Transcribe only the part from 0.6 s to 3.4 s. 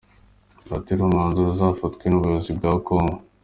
Bategereje umwanzuro uzafatwa n’ubuyobozi bwa Congo.